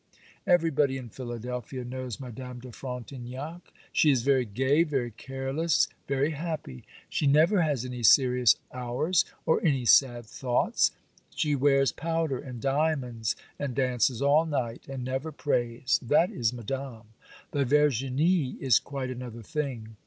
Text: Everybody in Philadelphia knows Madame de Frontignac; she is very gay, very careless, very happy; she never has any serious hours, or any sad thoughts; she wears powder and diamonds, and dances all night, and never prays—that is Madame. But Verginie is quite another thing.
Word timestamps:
Everybody 0.47 0.97
in 0.97 1.09
Philadelphia 1.09 1.85
knows 1.85 2.19
Madame 2.19 2.59
de 2.59 2.71
Frontignac; 2.71 3.71
she 3.93 4.09
is 4.09 4.23
very 4.23 4.45
gay, 4.45 4.81
very 4.81 5.11
careless, 5.11 5.89
very 6.07 6.31
happy; 6.31 6.83
she 7.07 7.27
never 7.27 7.61
has 7.61 7.85
any 7.85 8.01
serious 8.01 8.55
hours, 8.73 9.25
or 9.45 9.63
any 9.63 9.85
sad 9.85 10.25
thoughts; 10.25 10.89
she 11.35 11.53
wears 11.55 11.91
powder 11.91 12.39
and 12.39 12.59
diamonds, 12.61 13.35
and 13.59 13.75
dances 13.75 14.23
all 14.23 14.47
night, 14.47 14.87
and 14.87 15.03
never 15.03 15.31
prays—that 15.31 16.31
is 16.31 16.51
Madame. 16.51 17.09
But 17.51 17.67
Verginie 17.67 18.57
is 18.59 18.79
quite 18.79 19.11
another 19.11 19.43
thing. 19.43 19.97